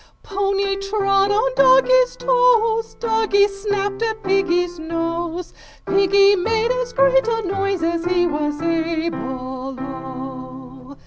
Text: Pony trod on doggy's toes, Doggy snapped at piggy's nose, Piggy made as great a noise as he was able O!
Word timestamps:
Pony 0.23 0.77
trod 0.77 1.29
on 1.29 1.53
doggy's 1.53 2.15
toes, 2.15 2.95
Doggy 2.95 3.47
snapped 3.47 4.01
at 4.01 4.23
piggy's 4.23 4.79
nose, 4.79 5.53
Piggy 5.85 6.35
made 6.35 6.71
as 6.81 6.91
great 6.91 7.27
a 7.27 7.43
noise 7.43 7.83
as 7.83 8.03
he 8.05 8.25
was 8.25 8.59
able 8.63 9.77
O! 9.79 10.97